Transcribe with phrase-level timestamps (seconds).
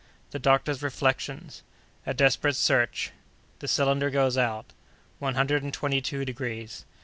[0.31, 6.85] —The Doctor's Reflections.—A Desperate Search.—The Cylinder goes out.—One Hundred and Twenty two Degrees.